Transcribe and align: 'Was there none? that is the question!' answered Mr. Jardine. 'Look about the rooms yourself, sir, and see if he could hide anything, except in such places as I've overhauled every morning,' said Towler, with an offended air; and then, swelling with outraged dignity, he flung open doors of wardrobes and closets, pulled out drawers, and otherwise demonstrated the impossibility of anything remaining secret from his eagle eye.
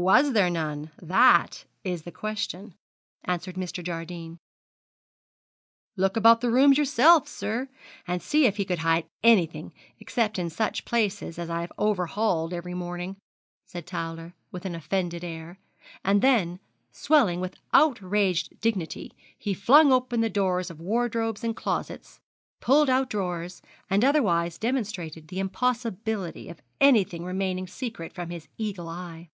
'Was 0.00 0.32
there 0.32 0.48
none? 0.48 0.92
that 0.98 1.64
is 1.82 2.02
the 2.02 2.12
question!' 2.12 2.74
answered 3.24 3.56
Mr. 3.56 3.82
Jardine. 3.82 4.38
'Look 5.96 6.16
about 6.16 6.40
the 6.40 6.52
rooms 6.52 6.78
yourself, 6.78 7.26
sir, 7.26 7.68
and 8.06 8.22
see 8.22 8.46
if 8.46 8.58
he 8.58 8.64
could 8.64 8.78
hide 8.78 9.08
anything, 9.24 9.72
except 9.98 10.38
in 10.38 10.50
such 10.50 10.84
places 10.84 11.36
as 11.36 11.50
I've 11.50 11.72
overhauled 11.78 12.52
every 12.52 12.74
morning,' 12.74 13.16
said 13.66 13.88
Towler, 13.88 14.34
with 14.52 14.64
an 14.64 14.76
offended 14.76 15.24
air; 15.24 15.58
and 16.04 16.22
then, 16.22 16.60
swelling 16.92 17.40
with 17.40 17.56
outraged 17.72 18.60
dignity, 18.60 19.10
he 19.36 19.52
flung 19.52 19.90
open 19.92 20.20
doors 20.30 20.70
of 20.70 20.78
wardrobes 20.78 21.42
and 21.42 21.56
closets, 21.56 22.20
pulled 22.60 22.88
out 22.88 23.10
drawers, 23.10 23.62
and 23.90 24.04
otherwise 24.04 24.58
demonstrated 24.58 25.26
the 25.26 25.40
impossibility 25.40 26.48
of 26.48 26.62
anything 26.80 27.24
remaining 27.24 27.66
secret 27.66 28.12
from 28.12 28.30
his 28.30 28.46
eagle 28.56 28.88
eye. 28.88 29.28